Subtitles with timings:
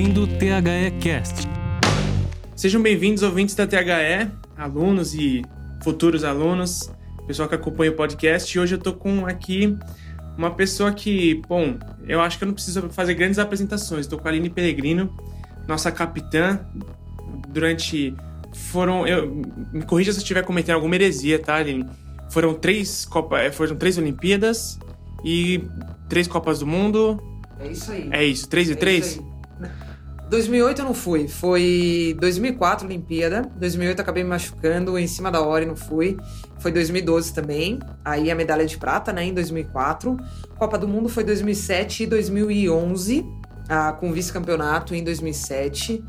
[0.00, 1.46] ouvindo o THE Cast.
[2.56, 5.42] Sejam bem-vindos, ouvintes da THE, alunos e
[5.84, 6.90] futuros alunos,
[7.26, 8.56] pessoal que acompanha o podcast.
[8.56, 9.76] E hoje eu tô com aqui
[10.38, 11.78] uma pessoa que, bom,
[12.08, 14.06] eu acho que eu não preciso fazer grandes apresentações.
[14.06, 15.14] Estou com a Aline Peregrino,
[15.68, 16.60] nossa capitã,
[17.50, 18.14] durante.
[18.54, 19.06] Foram.
[19.06, 21.84] Eu, me corrija se eu estiver cometendo alguma heresia, tá, Aline?
[22.30, 24.78] Foram três, Copa, eh, foram três Olimpíadas
[25.22, 25.62] e
[26.08, 27.22] três Copas do Mundo.
[27.58, 28.08] É isso aí.
[28.10, 29.20] É isso, três e É três?
[30.38, 30.60] Isso aí.
[30.60, 33.42] 2008 eu não fui, foi 2004 Olimpíada.
[33.56, 36.16] 2008 eu acabei me machucando em cima da hora e não fui.
[36.60, 37.78] Foi 2012 também.
[38.04, 40.16] Aí a medalha de prata, né, em 2004.
[40.56, 43.26] Copa do Mundo foi 2007 e 2011,
[43.68, 46.02] ah, com vice-campeonato em 2007.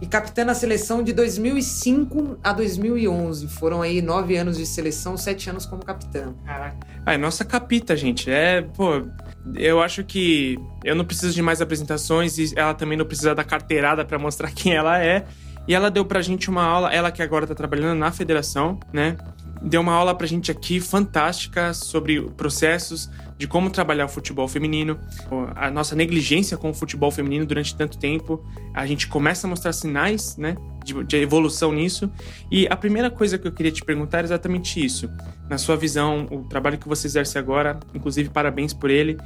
[0.00, 3.48] E capitã na seleção de 2005 a 2011.
[3.48, 6.34] Foram aí nove anos de seleção, sete anos como capitã.
[6.44, 6.76] Caraca.
[7.04, 8.30] Ah, é nossa capita, gente.
[8.30, 9.02] É, pô,
[9.56, 13.42] eu acho que eu não preciso de mais apresentações e ela também não precisa da
[13.42, 15.24] carteirada pra mostrar quem ela é.
[15.66, 19.18] E ela deu pra gente uma aula, ela que agora tá trabalhando na federação, né?
[19.62, 24.98] Deu uma aula pra gente aqui fantástica sobre processos de como trabalhar o futebol feminino,
[25.54, 28.44] a nossa negligência com o futebol feminino durante tanto tempo.
[28.74, 32.10] A gente começa a mostrar sinais, né, de, de evolução nisso.
[32.50, 35.08] E a primeira coisa que eu queria te perguntar é exatamente isso.
[35.48, 39.16] Na sua visão, o trabalho que você exerce agora, inclusive parabéns por ele,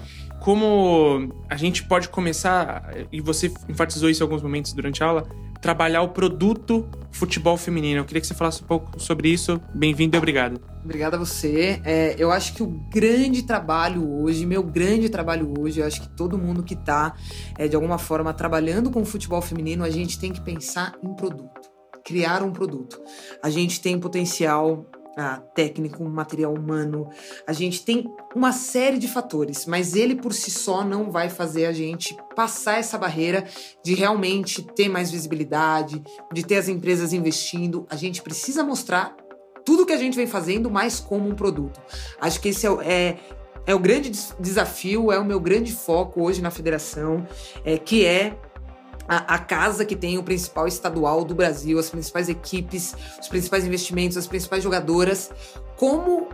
[0.41, 5.29] como a gente pode começar, e você enfatizou isso em alguns momentos durante a aula,
[5.63, 8.01] trabalhar o produto futebol feminino.
[8.01, 9.61] Eu queria que você falasse um pouco sobre isso.
[9.73, 10.61] Bem-vindo e obrigado.
[10.85, 11.81] Obrigada a você.
[11.85, 16.09] É, eu acho que o grande trabalho hoje, meu grande trabalho hoje, eu acho que
[16.09, 17.15] todo mundo que está,
[17.57, 21.15] é, de alguma forma, trabalhando com o futebol feminino, a gente tem que pensar em
[21.15, 21.71] produto,
[22.05, 23.01] criar um produto.
[23.41, 24.85] A gente tem potencial
[25.17, 27.09] ah, técnico, material humano,
[27.47, 31.67] a gente tem uma série de fatores, mas ele por si só não vai fazer
[31.67, 33.45] a gente passar essa barreira
[33.83, 37.87] de realmente ter mais visibilidade, de ter as empresas investindo.
[37.91, 39.17] A gente precisa mostrar
[39.65, 41.81] tudo que a gente vem fazendo mais como um produto.
[42.21, 43.17] Acho que esse é, é,
[43.67, 47.27] é o grande des- desafio, é o meu grande foco hoje na federação,
[47.65, 48.37] é, que é
[49.09, 53.67] a, a casa que tem o principal estadual do Brasil, as principais equipes, os principais
[53.67, 55.31] investimentos, as principais jogadoras.
[55.77, 56.29] Como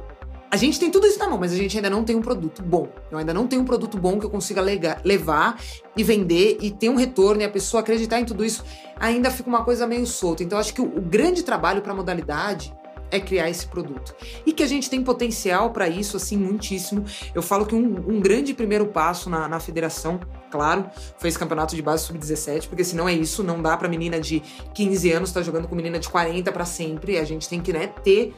[0.50, 2.62] a gente tem tudo isso na mão, mas a gente ainda não tem um produto
[2.62, 2.88] bom.
[3.10, 4.62] Eu ainda não tenho um produto bom que eu consiga
[5.04, 5.60] levar
[5.96, 8.64] e vender e ter um retorno e a pessoa acreditar em tudo isso.
[8.98, 10.42] Ainda fica uma coisa meio solta.
[10.42, 12.74] Então, acho que o, o grande trabalho para a modalidade
[13.10, 14.14] é criar esse produto.
[14.44, 17.04] E que a gente tem potencial para isso, assim, muitíssimo.
[17.34, 20.20] Eu falo que um, um grande primeiro passo na, na federação,
[20.50, 20.88] claro,
[21.18, 24.40] foi esse campeonato de base sub-17, porque senão é isso, não dá pra menina de
[24.74, 27.18] 15 anos estar jogando com menina de 40 para sempre.
[27.18, 28.34] A gente tem que, né, ter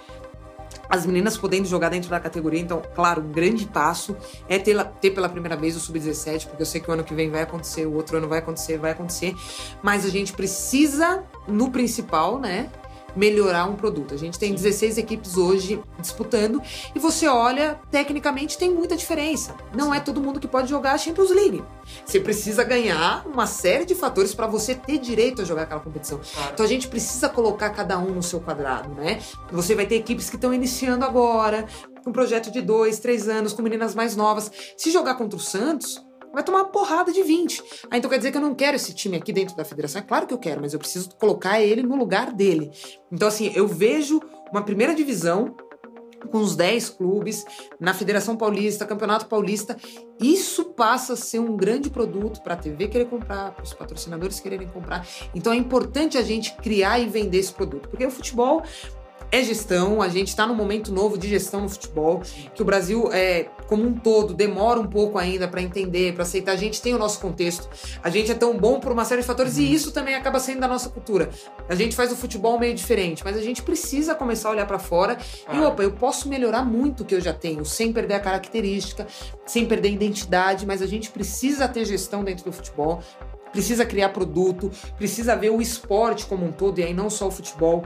[0.91, 2.60] as meninas podendo jogar dentro da categoria.
[2.60, 4.16] Então, claro, um grande passo
[4.48, 7.14] é ter, ter pela primeira vez o sub-17, porque eu sei que o ano que
[7.14, 9.34] vem vai acontecer, o outro ano vai acontecer, vai acontecer.
[9.82, 12.70] Mas a gente precisa, no principal, né?
[13.16, 14.15] Melhorar um produto.
[14.15, 16.62] A gente tem 16 equipes hoje disputando
[16.94, 19.54] e você olha, tecnicamente tem muita diferença.
[19.75, 21.62] Não é todo mundo que pode jogar a Champions League.
[22.04, 26.20] Você precisa ganhar uma série de fatores para você ter direito a jogar aquela competição.
[26.53, 29.20] Então a gente precisa colocar cada um no seu quadrado, né?
[29.50, 31.66] Você vai ter equipes que estão iniciando agora,
[32.03, 34.50] com um projeto de dois, três anos, com meninas mais novas.
[34.76, 37.62] Se jogar contra o Santos, vai tomar uma porrada de 20.
[37.91, 40.00] Ah, então quer dizer que eu não quero esse time aqui dentro da federação?
[40.00, 42.70] É claro que eu quero, mas eu preciso colocar ele no lugar dele.
[43.10, 44.20] Então, assim, eu vejo
[44.50, 45.54] uma primeira divisão
[46.30, 47.44] com os 10 clubes
[47.78, 49.76] na Federação Paulista, Campeonato Paulista.
[50.20, 54.38] Isso passa a ser um grande produto para a TV querer comprar, para os patrocinadores
[54.38, 55.06] quererem comprar.
[55.34, 58.62] Então é importante a gente criar e vender esse produto, porque o futebol
[59.32, 62.20] é gestão, a gente está num momento novo de gestão no futebol,
[62.54, 66.52] que o Brasil, é, como um todo, demora um pouco ainda para entender, para aceitar.
[66.52, 67.69] A gente tem o nosso contexto,
[68.02, 70.60] a gente é tão bom por uma série de fatores e isso também acaba sendo
[70.60, 71.31] da nossa cultura.
[71.69, 74.78] A gente faz o futebol meio diferente, mas a gente precisa começar a olhar para
[74.78, 75.16] fora
[75.52, 75.69] e, Ah.
[75.69, 79.06] opa, eu posso melhorar muito o que eu já tenho, sem perder a característica,
[79.46, 83.00] sem perder a identidade, mas a gente precisa ter gestão dentro do futebol,
[83.52, 87.31] precisa criar produto, precisa ver o esporte como um todo, e aí não só o
[87.31, 87.84] futebol,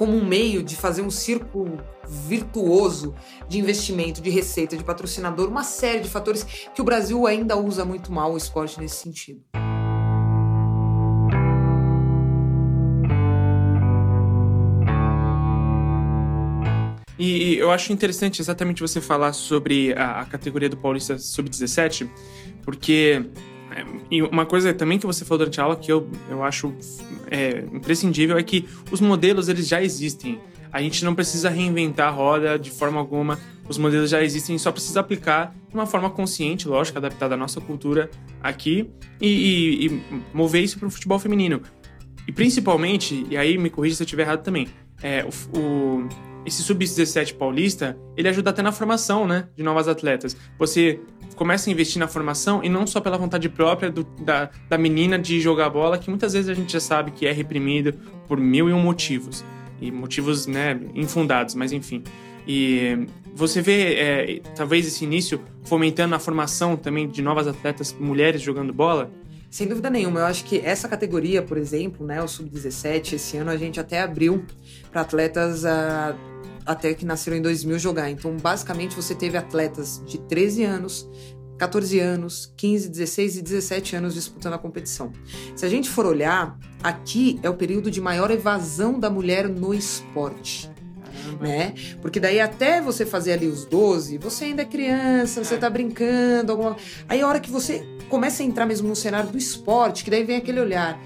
[0.00, 3.14] como um meio de fazer um círculo virtuoso
[3.46, 6.42] de investimento, de receita, de patrocinador, uma série de fatores
[6.74, 9.42] que o Brasil ainda usa muito mal o esporte nesse sentido.
[17.18, 22.08] E, eu acho interessante exatamente você falar sobre a categoria do Paulista Sub-17,
[22.64, 23.26] porque
[23.70, 26.74] é, e uma coisa também que você falou durante a aula que eu, eu acho
[27.30, 30.40] é, imprescindível é que os modelos eles já existem.
[30.72, 33.38] A gente não precisa reinventar a roda de forma alguma.
[33.68, 37.60] Os modelos já existem, só precisa aplicar de uma forma consciente, lógico, adaptada à nossa
[37.60, 38.10] cultura
[38.42, 38.90] aqui
[39.20, 40.02] e, e, e
[40.34, 41.62] mover isso para o futebol feminino.
[42.26, 44.68] E principalmente, e aí me corrija se eu estiver errado também,
[45.02, 46.08] é, o
[46.44, 50.36] esse sub-17 paulista, ele ajuda até na formação, né, de novas atletas.
[50.58, 51.00] Você
[51.36, 55.18] começa a investir na formação e não só pela vontade própria do, da, da menina
[55.18, 57.94] de jogar bola, que muitas vezes a gente já sabe que é reprimido
[58.26, 59.44] por mil e um motivos.
[59.80, 62.02] E motivos, né, infundados, mas enfim.
[62.46, 68.42] E você vê, é, talvez, esse início fomentando a formação também de novas atletas mulheres
[68.42, 69.10] jogando bola?
[69.50, 70.20] Sem dúvida nenhuma.
[70.20, 74.00] Eu acho que essa categoria, por exemplo, né, o Sub-17, esse ano a gente até
[74.00, 74.44] abriu
[74.92, 76.16] para atletas uh,
[76.64, 78.08] até que nasceram em 2000 jogar.
[78.10, 81.10] Então, basicamente, você teve atletas de 13 anos,
[81.58, 85.12] 14 anos, 15, 16 e 17 anos disputando a competição.
[85.56, 89.74] Se a gente for olhar, aqui é o período de maior evasão da mulher no
[89.74, 90.69] esporte.
[91.38, 91.74] Né?
[92.00, 95.58] Porque daí até você fazer ali os 12, você ainda é criança, você é.
[95.58, 96.76] tá brincando, alguma...
[97.08, 100.24] aí a hora que você começa a entrar mesmo no cenário do esporte, que daí
[100.24, 101.00] vem aquele olhar,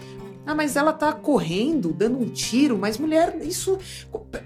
[0.46, 3.78] ah, mas ela tá correndo, dando um tiro, mas mulher, isso.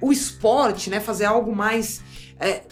[0.01, 1.01] O esporte, né?
[1.01, 2.01] Fazer algo mais.
[2.39, 2.63] É,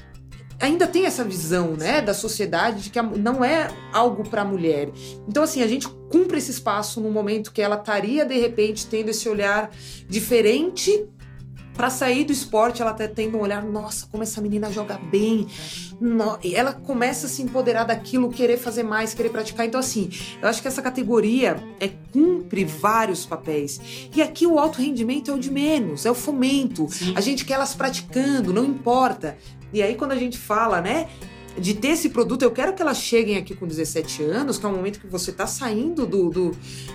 [0.60, 4.90] ainda tem essa visão, né, da sociedade de que não é algo para mulher.
[5.28, 9.10] Então, assim, a gente cumpre esse espaço no momento que ela estaria, de repente, tendo
[9.10, 9.70] esse olhar
[10.08, 11.06] diferente
[11.76, 15.46] para sair do esporte, ela tá tendo um olhar, nossa, como essa menina joga bem.
[16.00, 16.38] No...
[16.42, 19.66] ela começa a se empoderar daquilo, querer fazer mais, querer praticar.
[19.66, 20.08] Então, assim,
[20.40, 24.08] eu acho que essa categoria é cumpre vários papéis.
[24.14, 26.88] E aqui o alto rendimento é o de menos, é o fomento.
[26.88, 27.12] Sim.
[27.14, 29.36] A gente quer elas praticando, não importa.
[29.72, 31.08] E aí, quando a gente fala, né?
[31.58, 34.68] de ter esse produto, eu quero que elas cheguem aqui com 17 anos, que é
[34.68, 36.50] o momento que você está saindo do, do,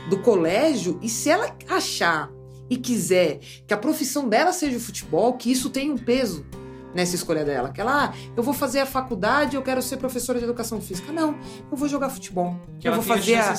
[0.08, 2.32] do colégio, e se ela achar
[2.72, 6.46] e quiser que a profissão dela seja o futebol, que isso tenha um peso
[6.96, 7.70] nessa escolha dela.
[7.70, 11.12] Que ela, ah, eu vou fazer a faculdade, eu quero ser professora de educação física.
[11.12, 11.36] Não,
[11.70, 12.56] eu vou jogar futebol.
[12.80, 13.54] Que eu vou fazer a,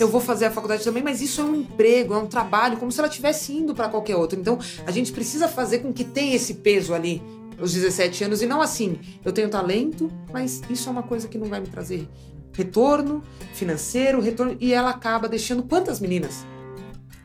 [0.00, 2.90] eu vou fazer a faculdade também, mas isso é um emprego, é um trabalho, como
[2.90, 4.36] se ela estivesse indo para qualquer outro.
[4.38, 7.22] Então, a gente precisa fazer com que tenha esse peso ali
[7.60, 11.38] os 17 anos e não assim, eu tenho talento, mas isso é uma coisa que
[11.38, 12.06] não vai me trazer
[12.52, 13.22] retorno
[13.54, 16.44] financeiro, retorno e ela acaba deixando quantas meninas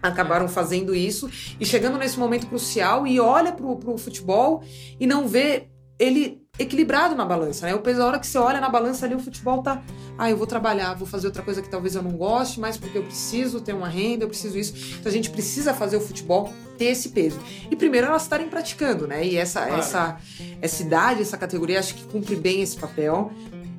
[0.02, 4.64] acabaram fazendo isso e chegando nesse momento crucial e olha pro, pro futebol
[5.00, 5.68] e não vê
[6.00, 7.74] ele equilibrado na balança, né?
[7.74, 9.82] O peso, a hora que você olha na balança ali, o futebol tá.
[10.18, 12.98] Ah, eu vou trabalhar, vou fazer outra coisa que talvez eu não goste, mas porque
[12.98, 14.74] eu preciso ter uma renda, eu preciso isso.
[15.00, 17.40] Então a gente precisa fazer o futebol ter esse peso.
[17.70, 19.26] E primeiro elas estarem praticando, né?
[19.26, 19.80] E essa, claro.
[19.80, 20.18] essa,
[20.62, 23.32] essa idade, essa categoria, acho que cumpre bem esse papel.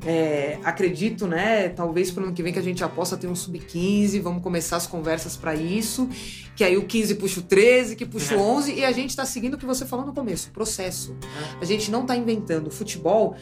[0.04, 1.68] É, acredito, né?
[1.68, 4.42] Talvez para o ano que vem que a gente já possa ter um sub-15, vamos
[4.42, 6.08] começar as conversas para isso.
[6.56, 8.74] Que aí o 15 puxa o 13, que puxa o 11, é.
[8.78, 11.16] e a gente está seguindo o que você falou no começo, processo.
[11.22, 11.62] É.
[11.62, 12.70] A gente não está inventando.
[12.70, 13.36] Futebol,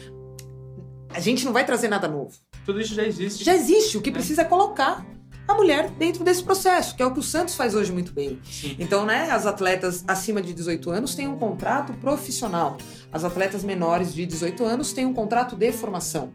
[1.09, 2.31] a gente não vai trazer nada novo.
[2.65, 3.43] Tudo isso já existe.
[3.43, 3.97] Já existe.
[3.97, 4.13] O que é.
[4.13, 5.05] precisa é colocar
[5.47, 8.39] a mulher dentro desse processo, que é o que o Santos faz hoje muito bem.
[8.49, 8.75] Sim.
[8.79, 12.77] Então, né, as atletas acima de 18 anos têm um contrato profissional.
[13.11, 16.31] As atletas menores de 18 anos têm um contrato de formação.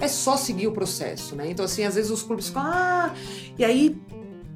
[0.00, 1.48] É só seguir o processo, né?
[1.48, 3.14] Então, assim, às vezes os clubes ficam, ah,
[3.58, 3.96] e aí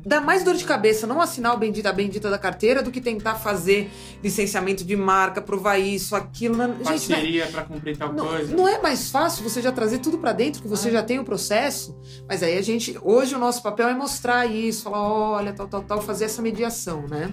[0.05, 3.35] dá mais dor de cabeça não assinar o bendita bendita da carteira do que tentar
[3.35, 3.91] fazer
[4.23, 6.57] licenciamento de marca, provar isso, aquilo.
[6.83, 8.57] Parceria para cumprir tal não, coisa.
[8.57, 10.93] Não é mais fácil você já trazer tudo para dentro, que você ah.
[10.93, 11.97] já tem o processo,
[12.29, 15.83] mas aí a gente, hoje o nosso papel é mostrar isso, falar, olha, tal, tal,
[15.83, 17.33] tal, fazer essa mediação, né?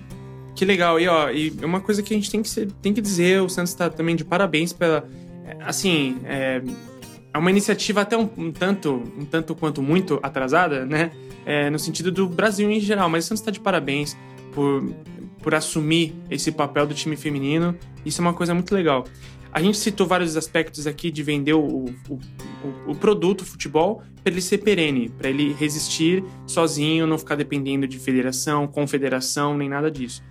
[0.55, 0.99] Que legal.
[0.99, 3.49] E ó, e uma coisa que a gente tem que, ser, tem que dizer, o
[3.49, 5.05] Santos está também de parabéns pela
[5.61, 6.61] assim, é,
[7.33, 11.11] é uma iniciativa até um, um, tanto, um tanto quanto muito atrasada, né?
[11.45, 14.17] É, no sentido do Brasil em geral, mas o Santos está de parabéns
[14.51, 14.83] por,
[15.41, 17.77] por assumir esse papel do time feminino.
[18.05, 19.05] Isso é uma coisa muito legal.
[19.51, 24.01] A gente citou vários aspectos aqui de vender o, o, o, o produto o futebol
[24.23, 29.69] para ele ser perene, para ele resistir sozinho, não ficar dependendo de federação, confederação, nem
[29.69, 30.23] nada disso.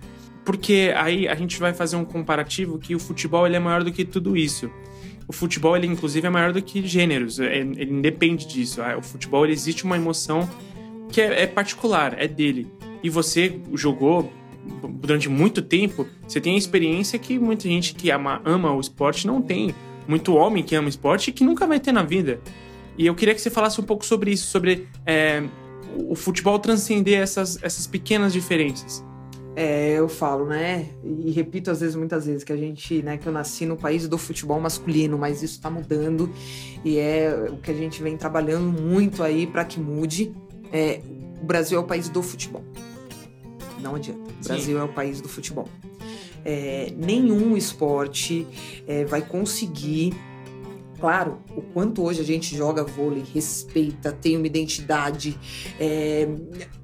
[0.43, 3.91] Porque aí a gente vai fazer um comparativo que o futebol ele é maior do
[3.91, 4.69] que tudo isso
[5.27, 8.81] o futebol, ele inclusive é maior do que gêneros, é, ele independe disso.
[8.81, 10.47] Ah, o futebol, existe uma emoção
[11.15, 12.67] que é, é particular, é dele.
[13.01, 14.29] E você jogou
[14.99, 19.25] durante muito tempo, você tem a experiência que muita gente que ama, ama o esporte
[19.25, 19.73] não tem.
[20.05, 22.41] Muito homem que ama esporte que nunca vai ter na vida.
[22.97, 25.41] E eu queria que você falasse um pouco sobre isso, sobre é,
[26.09, 29.01] o futebol transcender essas, essas pequenas diferenças.
[29.55, 30.89] É, eu falo, né?
[31.01, 34.05] E repito às vezes, muitas vezes, que a gente, né, que eu nasci no país
[34.05, 36.29] do futebol masculino, mas isso está mudando
[36.83, 40.35] e é o que a gente vem trabalhando muito aí para que mude.
[40.75, 41.01] É,
[41.41, 42.63] o Brasil é o país do futebol.
[43.79, 44.31] Não adianta.
[44.41, 44.81] O Brasil Sim.
[44.81, 45.69] é o país do futebol.
[46.43, 48.45] É, nenhum esporte
[48.85, 50.13] é, vai conseguir
[50.99, 55.37] claro, o quanto hoje a gente joga vôlei, respeita, tem uma identidade.
[55.79, 56.27] É...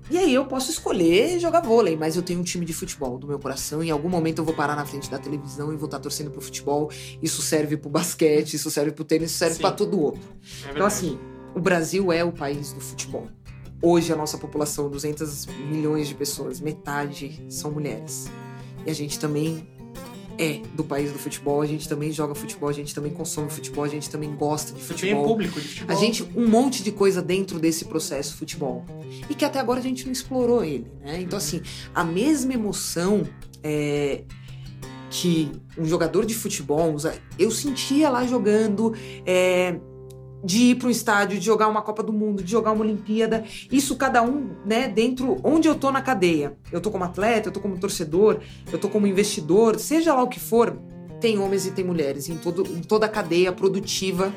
[0.09, 3.25] E aí eu posso escolher jogar vôlei, mas eu tenho um time de futebol do
[3.25, 3.81] meu coração.
[3.81, 6.41] Em algum momento eu vou parar na frente da televisão e vou estar torcendo pro
[6.41, 6.91] futebol.
[7.21, 10.21] Isso serve pro basquete, isso serve pro tênis, isso serve para todo outro.
[10.67, 11.17] É então, assim,
[11.55, 13.27] o Brasil é o país do futebol.
[13.81, 18.29] Hoje a nossa população, 200 milhões de pessoas, metade são mulheres.
[18.85, 19.67] E a gente também
[20.37, 23.83] é do país do futebol, a gente também joga futebol, a gente também consome futebol,
[23.83, 25.21] a gente também gosta de futebol.
[25.21, 25.95] Tem público de futebol.
[25.95, 28.85] A gente, um monte de coisa dentro desse processo futebol.
[29.29, 31.19] E que até agora a gente não explorou ele, né?
[31.21, 31.61] Então, assim,
[31.93, 33.23] a mesma emoção
[33.63, 34.23] é,
[35.09, 36.95] que um jogador de futebol,
[37.37, 38.93] eu sentia lá jogando.
[39.25, 39.79] É,
[40.43, 43.43] de ir para um estádio, de jogar uma Copa do Mundo, de jogar uma Olimpíada.
[43.71, 46.57] Isso cada um, né, dentro onde eu tô na cadeia.
[46.71, 48.39] Eu tô como atleta, eu tô como torcedor,
[48.71, 50.77] eu tô como investidor, seja lá o que for,
[51.19, 54.33] tem homens e tem mulheres em, todo, em toda a cadeia produtiva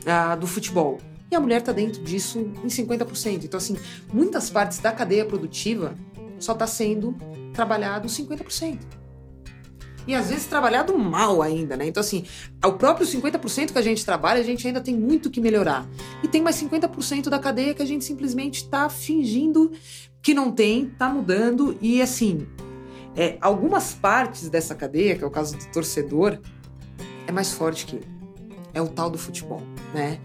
[0.00, 0.98] uh, do futebol.
[1.30, 3.44] E a mulher tá dentro disso em 50%.
[3.44, 3.76] Então, assim,
[4.12, 5.94] muitas partes da cadeia produtiva
[6.38, 7.14] só tá sendo
[7.52, 9.03] trabalhado 50%
[10.06, 11.86] e às vezes trabalhado mal ainda, né?
[11.86, 12.24] Então, assim,
[12.64, 15.86] o próprio 50% que a gente trabalha, a gente ainda tem muito que melhorar.
[16.22, 19.72] E tem mais 50% da cadeia que a gente simplesmente está fingindo
[20.22, 21.76] que não tem, tá mudando.
[21.80, 22.46] E assim,
[23.16, 26.38] é, algumas partes dessa cadeia, que é o caso do torcedor,
[27.26, 28.14] é mais forte que ele.
[28.72, 29.62] É o tal do futebol,
[29.94, 30.18] né?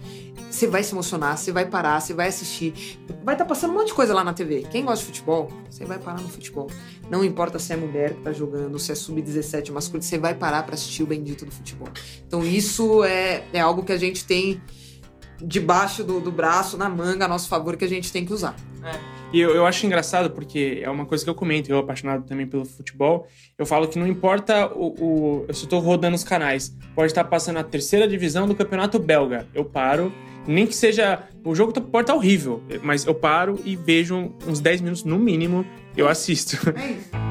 [0.50, 3.00] Você vai se emocionar, você vai parar, você vai assistir.
[3.24, 4.66] Vai estar tá passando um monte de coisa lá na TV.
[4.72, 6.68] Quem gosta de futebol, você vai parar no futebol.
[7.10, 10.64] Não importa se é mulher que tá jogando, se é sub-17 masculino, você vai parar
[10.64, 11.90] para assistir o bendito do futebol.
[12.28, 14.62] Então isso é, é algo que a gente tem
[15.42, 18.56] debaixo do, do braço, na manga, a nosso favor, que a gente tem que usar.
[18.84, 19.20] É.
[19.32, 22.48] E eu, eu acho engraçado porque é uma coisa que eu comento, eu apaixonado também
[22.48, 26.76] pelo futebol, eu falo que não importa o, o eu só tô rodando os canais,
[26.96, 30.12] pode estar passando a terceira divisão do campeonato belga, eu paro
[30.48, 31.24] nem que seja.
[31.44, 35.04] O jogo tá, pode estar tá horrível, mas eu paro e vejo uns 10 minutos
[35.04, 35.66] no mínimo,
[35.96, 36.58] eu assisto.
[36.76, 37.30] É isso.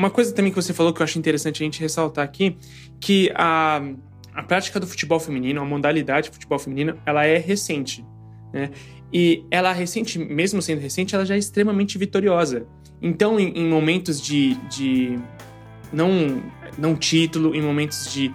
[0.00, 2.56] Uma coisa também que você falou que eu acho interessante a gente ressaltar aqui,
[2.98, 3.82] que a,
[4.32, 8.02] a prática do futebol feminino, a modalidade de futebol feminino, ela é recente,
[8.50, 8.70] né?
[9.12, 12.66] E ela recente, mesmo sendo recente, ela já é extremamente vitoriosa.
[13.02, 15.18] Então, em, em momentos de, de
[15.92, 16.42] não,
[16.78, 18.34] não título, em momentos de.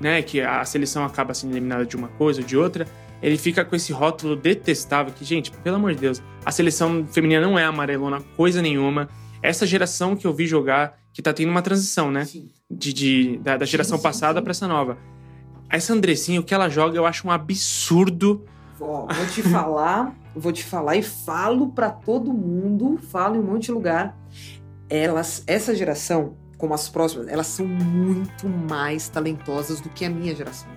[0.00, 2.86] Né, que a seleção acaba sendo eliminada de uma coisa ou de outra,
[3.22, 7.42] ele fica com esse rótulo detestável que, gente, pelo amor de Deus, a seleção feminina
[7.42, 9.08] não é amarelona coisa nenhuma.
[9.42, 12.26] Essa geração que eu vi jogar, que tá tendo uma transição, né?
[12.70, 14.96] De, de da, da, geração sim, sim, passada para essa nova.
[15.68, 18.44] Essa Andressinha, o que ela joga, eu acho um absurdo.
[18.80, 23.42] Ó, vou te falar, vou te falar e falo para todo mundo, falo em um
[23.42, 24.16] monte de lugar.
[24.88, 30.36] Elas, essa geração, como as próximas, elas são muito mais talentosas do que a minha
[30.36, 30.68] geração.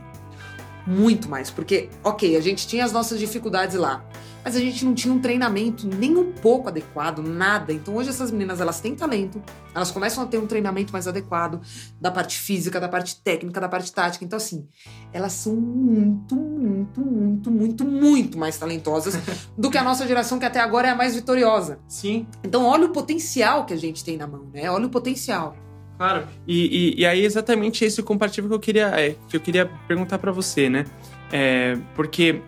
[0.87, 4.03] Muito mais, porque, ok, a gente tinha as nossas dificuldades lá,
[4.43, 7.71] mas a gente não tinha um treinamento nem um pouco adequado, nada.
[7.71, 9.41] Então hoje essas meninas, elas têm talento,
[9.73, 11.61] elas começam a ter um treinamento mais adequado
[12.01, 14.25] da parte física, da parte técnica, da parte tática.
[14.25, 14.67] Então assim,
[15.13, 19.17] elas são muito, muito, muito, muito, muito mais talentosas
[19.57, 21.79] do que a nossa geração que até agora é a mais vitoriosa.
[21.87, 22.27] Sim.
[22.43, 24.69] Então olha o potencial que a gente tem na mão, né?
[24.69, 25.55] Olha o potencial.
[25.97, 26.27] Claro.
[26.47, 30.17] E, e, e, aí exatamente esse comparativo que eu queria, é, que eu queria perguntar
[30.17, 30.85] para você, né?
[31.31, 32.41] É, porque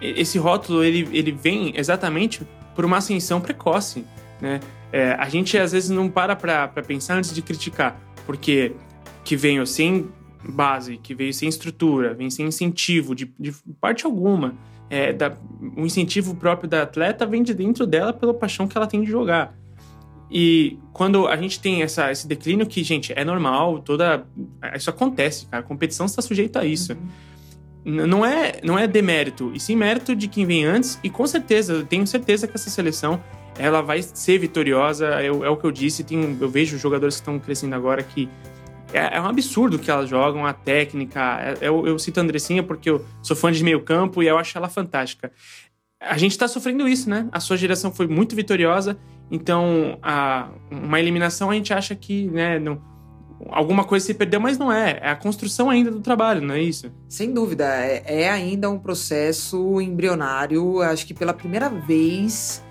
[0.00, 4.04] esse rótulo ele, ele vem exatamente por uma ascensão precoce,
[4.40, 4.60] né?
[4.92, 8.72] É, a gente às vezes não para para pensar antes de criticar, porque
[9.24, 10.08] que veio sem
[10.44, 14.54] base, que veio sem estrutura, vem sem incentivo de, de parte alguma.
[14.90, 15.34] É, da,
[15.76, 19.10] o incentivo próprio da atleta vem de dentro dela pela paixão que ela tem de
[19.10, 19.54] jogar.
[20.32, 24.24] E quando a gente tem essa, esse declínio que, gente, é normal, toda.
[24.74, 25.62] Isso acontece, cara.
[25.62, 26.96] A competição está sujeita a isso.
[27.84, 28.06] Uhum.
[28.06, 31.72] Não é, não é demérito, e sim mérito de quem vem antes, e com certeza,
[31.72, 33.20] eu tenho certeza que essa seleção
[33.58, 35.06] ela vai ser vitoriosa.
[35.20, 38.28] é o que eu disse, tem, eu vejo jogadores que estão crescendo agora que
[38.92, 41.56] é, é, um absurdo que elas jogam, a técnica.
[41.60, 44.38] É, eu, eu cito a Andressinha porque eu sou fã de meio campo e eu
[44.38, 45.32] acho ela fantástica.
[46.04, 47.28] A gente está sofrendo isso, né?
[47.32, 48.98] A sua geração foi muito vitoriosa
[49.32, 52.78] então, a, uma eliminação a gente acha que, né, não,
[53.48, 54.98] alguma coisa se perdeu, mas não é.
[55.00, 56.92] É a construção ainda do trabalho, não é isso?
[57.08, 57.64] Sem dúvida.
[57.64, 60.82] É, é ainda um processo embrionário.
[60.82, 62.62] Acho que pela primeira vez.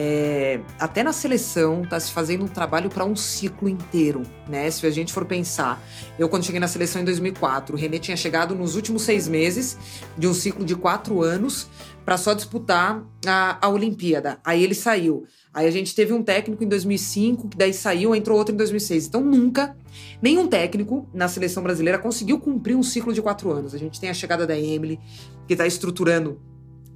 [0.00, 4.70] É, até na seleção está se fazendo um trabalho para um ciclo inteiro, né?
[4.70, 5.82] Se a gente for pensar,
[6.16, 9.76] eu quando cheguei na seleção em 2004, o René tinha chegado nos últimos seis meses
[10.16, 11.66] de um ciclo de quatro anos
[12.04, 14.38] para só disputar a, a Olimpíada.
[14.44, 15.26] Aí ele saiu.
[15.52, 19.08] Aí a gente teve um técnico em 2005, que daí saiu, entrou outro em 2006.
[19.08, 19.76] Então nunca,
[20.22, 23.74] nenhum técnico na seleção brasileira conseguiu cumprir um ciclo de quatro anos.
[23.74, 25.00] A gente tem a chegada da Emily,
[25.48, 26.40] que está estruturando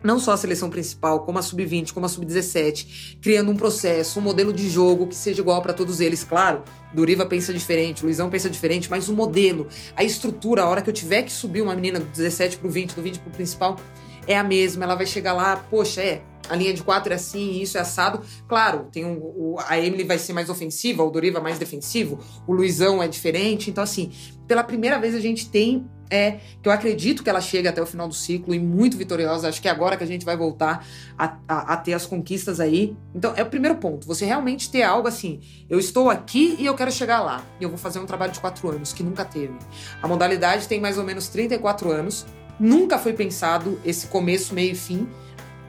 [0.03, 4.23] não só a seleção principal, como a sub-20, como a sub-17, criando um processo, um
[4.23, 6.25] modelo de jogo que seja igual para todos eles.
[6.25, 10.91] Claro, Doriva pensa diferente, Luizão pensa diferente, mas o modelo, a estrutura, a hora que
[10.91, 13.79] eu tiver que subir uma menina do 17 pro 20, do 20 pro principal,
[14.27, 14.85] é a mesma.
[14.85, 18.21] Ela vai chegar lá, poxa, é, a linha de quatro é assim, isso é assado.
[18.49, 22.53] Claro, tem um, o, a Emily vai ser mais ofensiva, o Doriva mais defensivo, o
[22.53, 23.71] Luizão é diferente.
[23.71, 24.13] Então, assim,
[24.47, 27.87] pela primeira vez a gente tem é que eu acredito que ela chega até o
[27.87, 29.49] final do ciclo e muito vitoriosa.
[29.49, 30.87] Acho que é agora que a gente vai voltar
[31.17, 32.95] a, a, a, ter as conquistas aí.
[33.15, 34.07] Então, é o primeiro ponto.
[34.07, 35.41] Você realmente ter algo assim.
[35.71, 37.43] Eu estou aqui e eu quero chegar lá.
[37.59, 39.55] E eu vou fazer um trabalho de quatro anos, que nunca teve.
[40.03, 42.27] A modalidade tem mais ou menos 34 anos.
[42.63, 45.09] Nunca foi pensado esse começo, meio e fim.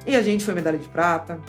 [0.05, 1.41] E a gente foi medalha de prata,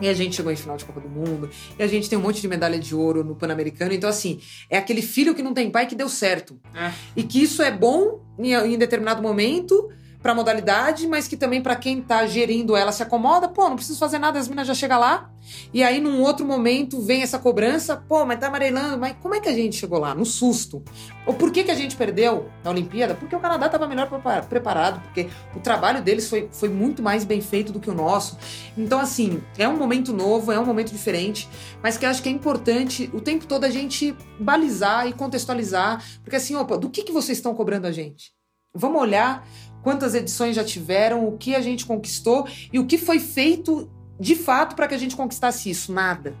[0.00, 1.50] e a gente chegou em final de Copa do Mundo.
[1.78, 3.92] E a gente tem um monte de medalha de ouro no Pan-Americano.
[3.92, 6.60] Então, assim, é aquele filho que não tem pai que deu certo.
[6.74, 6.92] É.
[7.16, 9.90] E que isso é bom em, em determinado momento
[10.24, 13.98] para modalidade, mas que também para quem tá gerindo ela se acomoda, pô, não preciso
[13.98, 15.30] fazer nada, as minas já chegam lá.
[15.70, 19.40] E aí num outro momento vem essa cobrança, pô, mas tá amarelando, mas como é
[19.40, 20.14] que a gente chegou lá?
[20.14, 20.82] No susto.
[21.26, 23.14] Ou por que que a gente perdeu na Olimpíada?
[23.14, 24.08] Porque o Canadá tava melhor
[24.48, 28.38] preparado, porque o trabalho deles foi, foi muito mais bem feito do que o nosso.
[28.78, 31.46] Então assim, é um momento novo, é um momento diferente,
[31.82, 36.36] mas que acho que é importante o tempo todo a gente balizar e contextualizar, porque
[36.36, 38.32] assim, opa, do que que vocês estão cobrando a gente?
[38.76, 39.46] Vamos olhar
[39.84, 43.88] quantas edições já tiveram, o que a gente conquistou e o que foi feito
[44.18, 45.92] de fato para que a gente conquistasse isso?
[45.92, 46.34] Nada.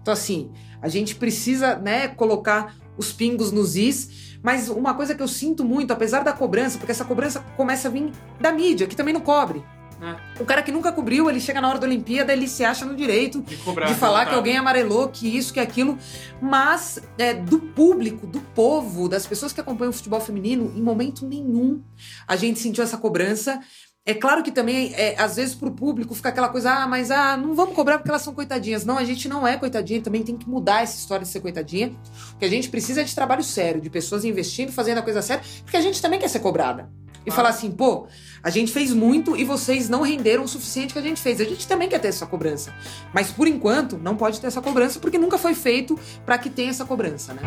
[0.00, 0.50] Então, assim,
[0.82, 5.64] a gente precisa né, colocar os pingos nos is, mas uma coisa que eu sinto
[5.64, 9.22] muito, apesar da cobrança, porque essa cobrança começa a vir da mídia, que também não
[9.22, 9.64] cobre.
[10.00, 10.42] É.
[10.42, 12.94] O cara que nunca cobriu, ele chega na hora da Olimpíada, ele se acha no
[12.94, 15.98] direito de, cobrar, de falar que alguém amarelou, que isso, que aquilo.
[16.40, 21.26] Mas é, do público, do povo, das pessoas que acompanham o futebol feminino, em momento
[21.26, 21.82] nenhum
[22.26, 23.60] a gente sentiu essa cobrança.
[24.06, 27.38] É claro que também, é, às vezes, pro público fica aquela coisa, ah, mas ah,
[27.38, 28.84] não vamos cobrar porque elas são coitadinhas.
[28.84, 31.90] Não, a gente não é coitadinha, também tem que mudar essa história de ser coitadinha.
[32.34, 35.22] O que a gente precisa é de trabalho sério, de pessoas investindo, fazendo a coisa
[35.22, 36.90] séria, porque a gente também quer ser cobrada.
[37.26, 38.06] E falar assim, pô,
[38.42, 41.40] a gente fez muito e vocês não renderam o suficiente que a gente fez.
[41.40, 42.74] A gente também quer ter essa cobrança.
[43.12, 46.70] Mas por enquanto, não pode ter essa cobrança porque nunca foi feito para que tenha
[46.70, 47.42] essa cobrança, né?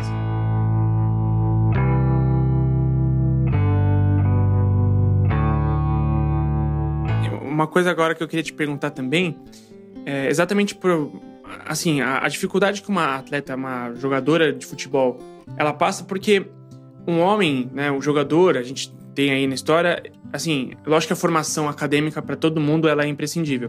[7.42, 9.36] Uma coisa agora que eu queria te perguntar também,
[10.06, 11.10] é exatamente por
[11.66, 15.18] assim, a, a dificuldade que uma atleta, uma jogadora de futebol,
[15.56, 16.46] ela passa porque
[17.06, 20.00] um homem, né, o jogador, a gente tem aí na história,
[20.32, 23.68] assim, lógico que a formação acadêmica para todo mundo ela é imprescindível.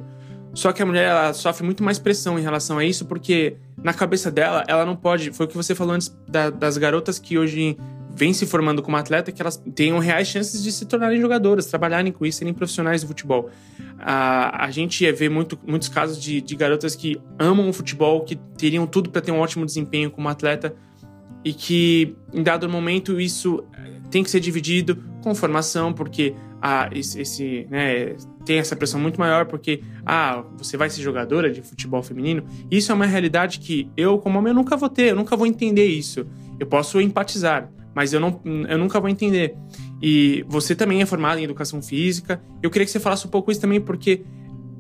[0.53, 3.91] Só que a mulher ela sofre muito mais pressão em relação a isso, porque na
[3.91, 5.31] cabeça dela, ela não pode.
[5.31, 7.75] Foi o que você falou antes da, das garotas que hoje
[8.13, 12.11] vêm se formando como atleta, que elas tenham reais chances de se tornarem jogadoras, trabalharem
[12.11, 13.49] com isso, serem profissionais do futebol.
[13.97, 18.35] A, a gente vê muito, muitos casos de, de garotas que amam o futebol, que
[18.55, 20.75] teriam tudo para ter um ótimo desempenho como atleta,
[21.43, 23.63] e que em dado momento isso
[24.09, 28.15] tem que ser dividido com formação, porque ah, esse, esse né,
[28.45, 32.43] tem essa pressão muito maior, porque ah, você vai ser jogadora de futebol feminino.
[32.69, 35.45] Isso é uma realidade que eu, como homem, eu nunca vou ter, eu nunca vou
[35.47, 36.25] entender isso.
[36.59, 39.55] Eu posso empatizar, mas eu, não, eu nunca vou entender.
[40.01, 42.41] E você também é formada em educação física.
[42.61, 44.23] Eu queria que você falasse um pouco isso também, porque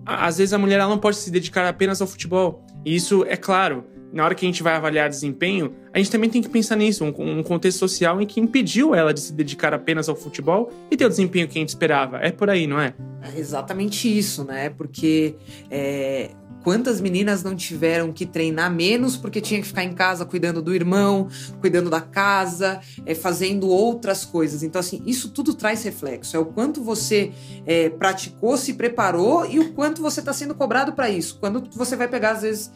[0.05, 2.65] às vezes a mulher ela não pode se dedicar apenas ao futebol.
[2.85, 6.29] E isso é claro na hora que a gente vai avaliar desempenho, a gente também
[6.29, 9.73] tem que pensar nisso, um, um, contexto social em que impediu ela de se dedicar
[9.73, 12.17] apenas ao futebol e ter o desempenho que a gente esperava.
[12.17, 12.93] É por aí, não é?
[13.21, 14.69] É exatamente isso, né?
[14.69, 15.35] Porque
[15.69, 16.31] é,
[16.63, 20.73] quantas meninas não tiveram que treinar menos porque tinha que ficar em casa cuidando do
[20.73, 21.27] irmão,
[21.59, 24.63] cuidando da casa, é, fazendo outras coisas.
[24.63, 26.35] Então, assim, isso tudo traz reflexo.
[26.35, 27.31] É o quanto você
[27.65, 31.37] é, praticou, se preparou e o quanto você está sendo cobrado para isso.
[31.39, 32.71] Quando você vai pegar, às vezes,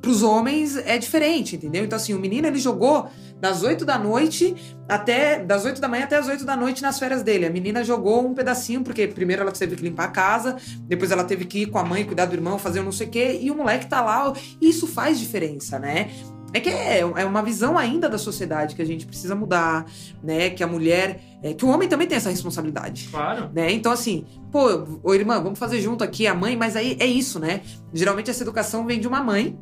[0.00, 1.84] para os homens é diferente, entendeu?
[1.84, 3.08] Então, assim, o menino ele jogou
[3.40, 4.54] das 8 da noite
[4.88, 5.42] até.
[5.42, 7.46] das 8 da manhã até as 8 da noite nas férias dele.
[7.46, 11.24] A menina jogou um pedacinho, porque primeiro ela teve que limpar a casa, depois ela
[11.24, 13.38] teve que ir com a mãe, cuidar do irmão, fazer um não sei o quê,
[13.40, 14.32] e o moleque tá lá.
[14.60, 16.10] Isso faz diferença, né?
[16.52, 19.84] É que é, é uma visão ainda da sociedade que a gente precisa mudar,
[20.22, 20.50] né?
[20.50, 21.20] Que a mulher.
[21.42, 23.08] É, que o homem também tem essa responsabilidade.
[23.10, 23.50] Claro.
[23.52, 23.70] Né?
[23.72, 27.38] Então, assim, pô, ô irmã, vamos fazer junto aqui a mãe, mas aí é isso,
[27.38, 27.60] né?
[27.92, 29.58] Geralmente essa educação vem de uma mãe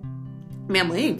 [0.69, 1.19] minha mãe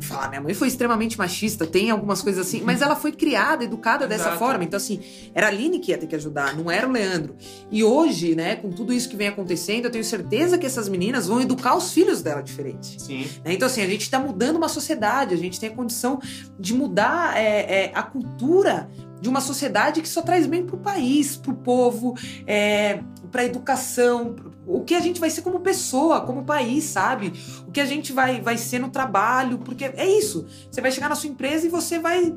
[0.00, 4.06] falar, minha mãe foi extremamente machista, tem algumas coisas assim, mas ela foi criada, educada
[4.06, 4.38] dessa Exato.
[4.38, 4.64] forma.
[4.64, 5.00] Então, assim,
[5.34, 7.36] era a Aline que ia ter que ajudar, não era o Leandro.
[7.70, 11.26] E hoje, né, com tudo isso que vem acontecendo, eu tenho certeza que essas meninas
[11.26, 13.00] vão educar os filhos dela diferente.
[13.00, 13.26] Sim.
[13.44, 13.52] né?
[13.52, 16.20] Então, assim, a gente tá mudando uma sociedade, a gente tem a condição
[16.58, 18.88] de mudar é, é, a cultura
[19.24, 22.14] de uma sociedade que só traz bem pro país, pro povo,
[22.46, 23.00] é,
[23.32, 27.32] pra educação, o que a gente vai ser como pessoa, como país, sabe?
[27.66, 30.46] O que a gente vai, vai ser no trabalho, porque é isso.
[30.70, 32.36] Você vai chegar na sua empresa e você vai.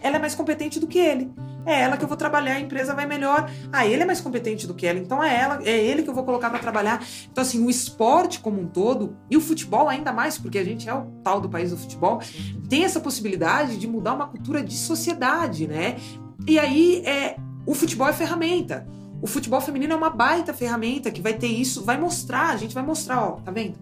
[0.00, 1.28] Ela é mais competente do que ele.
[1.66, 3.50] É ela que eu vou trabalhar, a empresa vai melhor.
[3.72, 6.14] Ah, ele é mais competente do que ela, então é ela, é ele que eu
[6.14, 7.04] vou colocar para trabalhar.
[7.30, 10.88] Então, assim, o esporte como um todo, e o futebol ainda mais, porque a gente
[10.88, 12.20] é o tal do país do futebol,
[12.68, 15.96] tem essa possibilidade de mudar uma cultura de sociedade, né?
[16.48, 18.88] E aí é, o futebol é ferramenta.
[19.20, 22.74] O futebol feminino é uma baita ferramenta que vai ter isso, vai mostrar, a gente
[22.74, 23.76] vai mostrar, ó, tá vendo?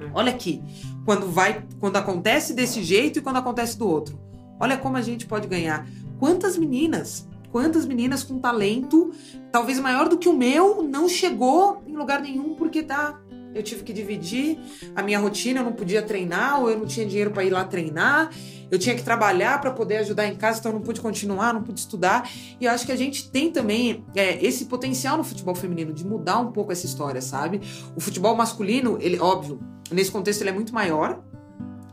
[0.00, 0.10] É.
[0.12, 0.60] Olha aqui,
[1.04, 4.18] quando vai, quando acontece desse jeito e quando acontece do outro.
[4.58, 5.86] Olha como a gente pode ganhar.
[6.18, 9.12] Quantas meninas, quantas meninas com talento,
[9.52, 13.20] talvez maior do que o meu, não chegou em lugar nenhum porque tá
[13.54, 14.58] eu tive que dividir
[14.96, 17.64] a minha rotina, eu não podia treinar, ou eu não tinha dinheiro para ir lá
[17.64, 18.30] treinar,
[18.74, 21.62] eu tinha que trabalhar para poder ajudar em casa, então eu não pude continuar, não
[21.62, 22.28] pude estudar.
[22.60, 26.04] E eu acho que a gente tem também é, esse potencial no futebol feminino de
[26.04, 27.60] mudar um pouco essa história, sabe?
[27.94, 29.60] O futebol masculino, ele, óbvio,
[29.90, 31.22] nesse contexto ele é muito maior.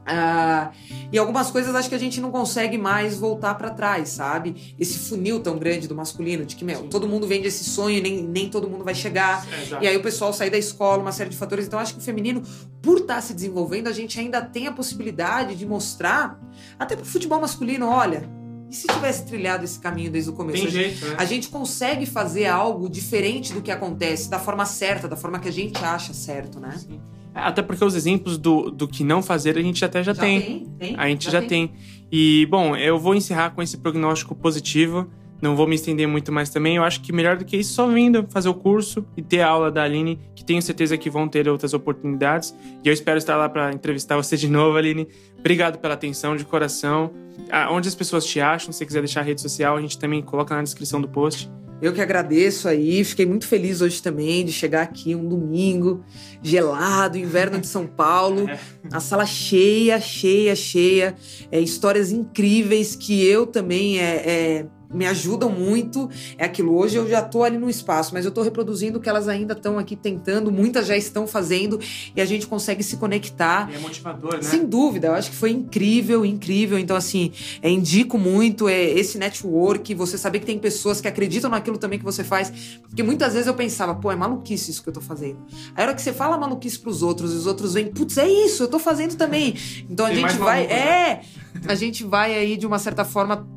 [0.06, 0.72] Ah,
[1.12, 4.76] e algumas coisas acho que a gente não consegue mais voltar para trás, sabe?
[4.80, 6.88] Esse funil tão grande do masculino, de que, meu, Sim.
[6.88, 9.46] todo mundo vende esse sonho e nem, nem todo mundo vai chegar.
[9.74, 9.84] É.
[9.84, 11.68] E aí o pessoal sair da escola, uma série de fatores.
[11.68, 12.42] Então, acho que o feminino,
[12.82, 16.40] por estar se desenvolvendo, a gente ainda tem a possibilidade de mostrar,
[16.80, 18.28] até pro futebol masculino, olha,
[18.72, 20.58] e se tivesse trilhado esse caminho desde o começo?
[20.60, 21.16] Tem A gente- jeito, né?
[21.20, 25.50] A gente consegue fazer algo diferente do que acontece, da forma certa, da forma que
[25.50, 26.74] a gente acha certo, né?
[26.78, 27.00] Sim.
[27.36, 30.68] É, Até porque os exemplos do, do que não fazer a gente até já, tem.
[30.80, 30.96] tem.
[30.98, 31.72] A gente já, tem.
[32.12, 35.08] E, bom, eu vou encerrar com esse prognóstico positivo.
[35.42, 36.76] Não vou me estender muito mais também.
[36.76, 39.48] Eu acho que melhor do que isso, só vindo fazer o curso e ter a
[39.48, 42.56] aula da Aline, que tenho certeza que vão ter outras oportunidades.
[42.84, 45.08] E eu espero estar lá para entrevistar você de novo, Aline.
[45.40, 47.12] Obrigado pela atenção, de coração.
[47.50, 49.98] Ah, onde as pessoas te acham, se você quiser deixar a rede social, a gente
[49.98, 51.50] também coloca na descrição do post.
[51.82, 56.06] Eu que agradeço aí, fiquei muito feliz hoje também de chegar aqui um domingo,
[56.44, 58.46] gelado, inverno de São Paulo,
[58.94, 61.16] a sala cheia, cheia, cheia,
[61.52, 66.10] é, histórias incríveis que eu também é, é, me ajudam muito.
[66.38, 69.10] É aquilo, hoje eu já tô ali no espaço, mas eu tô reproduzindo o que
[69.10, 71.80] elas ainda estão aqui tentando, muitas já estão fazendo
[72.16, 73.70] e a gente consegue se conectar.
[73.72, 74.42] E é motivador, né?
[74.42, 76.78] Sem dúvida, eu acho que foi incrível, incrível.
[76.78, 81.50] Então, assim, é, indico muito é, esse network, você saber que tem pessoas que acreditam
[81.50, 82.80] naquilo também que você faz.
[82.82, 85.40] Porque muitas vezes eu pensava, pô, é maluquice isso que eu tô fazendo.
[85.76, 88.28] Aí a hora que você fala maluquice pros outros, e os outros vêm, putz, é
[88.28, 89.56] isso, eu tô fazendo também.
[89.90, 90.68] Então a Tem gente vai.
[90.68, 90.80] maluco, né?
[90.80, 91.22] É!
[91.68, 93.48] A gente vai aí, de uma certa forma,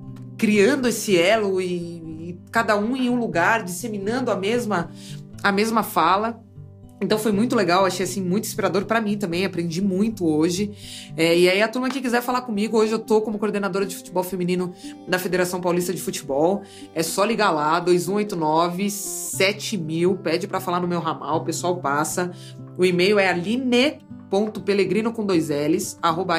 [0.44, 4.90] criando esse elo e, e cada um em um lugar, disseminando a mesma,
[5.42, 6.38] a mesma fala.
[7.00, 10.70] Então foi muito legal, achei assim muito inspirador pra mim também, aprendi muito hoje.
[11.16, 13.96] É, e aí a turma que quiser falar comigo, hoje eu tô como coordenadora de
[13.96, 14.74] futebol feminino
[15.08, 16.62] da Federação Paulista de Futebol.
[16.94, 22.32] É só ligar lá 2189 7000, pede pra falar no meu ramal, o pessoal passa.
[22.76, 26.36] O e-mail é aline.pelegrino com dois L's, arroba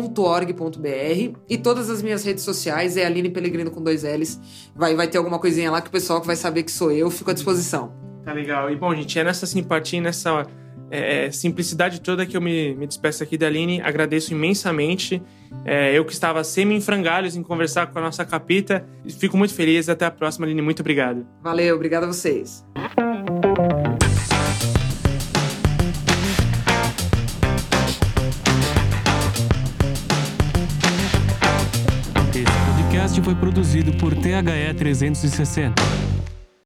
[0.00, 4.40] fpf.org.br e todas as minhas redes sociais é Aline Pelegrino com dois L's.
[4.74, 7.10] Vai, vai ter alguma coisinha lá que o pessoal que vai saber que sou eu,
[7.10, 7.92] fico à disposição.
[8.24, 8.70] Tá legal.
[8.70, 10.46] E bom, gente, é nessa simpatia, nessa
[10.90, 13.80] é, simplicidade toda que eu me, me despeço aqui da Aline.
[13.80, 15.22] Agradeço imensamente.
[15.64, 18.86] É, eu que estava semi em frangalhos em conversar com a nossa capita.
[19.18, 19.88] Fico muito feliz.
[19.88, 20.62] Até a próxima, Aline.
[20.62, 21.26] Muito obrigado.
[21.42, 22.64] Valeu, obrigado a vocês.
[33.72, 36.11] Produzido por THE 360.